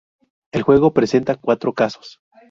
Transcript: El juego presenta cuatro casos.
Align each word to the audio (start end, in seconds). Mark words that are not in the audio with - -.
El 0.51 0.63
juego 0.63 0.95
presenta 0.95 1.35
cuatro 1.35 1.73
casos. 1.73 2.19